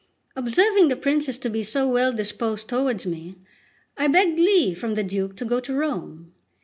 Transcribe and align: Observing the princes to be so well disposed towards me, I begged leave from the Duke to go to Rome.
Observing 0.35 0.87
the 0.87 0.95
princes 0.95 1.37
to 1.37 1.47
be 1.47 1.61
so 1.61 1.87
well 1.87 2.11
disposed 2.11 2.67
towards 2.67 3.05
me, 3.05 3.35
I 3.95 4.07
begged 4.07 4.39
leave 4.39 4.79
from 4.79 4.95
the 4.95 5.03
Duke 5.03 5.35
to 5.35 5.45
go 5.45 5.59
to 5.59 5.75
Rome. 5.75 6.33